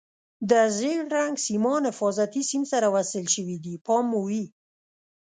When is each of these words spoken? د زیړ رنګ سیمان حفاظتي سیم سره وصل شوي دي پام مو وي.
د 0.49 0.51
زیړ 0.77 0.99
رنګ 1.17 1.35
سیمان 1.47 1.81
حفاظتي 1.89 2.41
سیم 2.51 2.63
سره 2.71 2.87
وصل 2.95 3.25
شوي 3.35 3.57
دي 3.63 3.73
پام 3.85 4.03
مو 4.11 4.19
وي. 4.27 4.45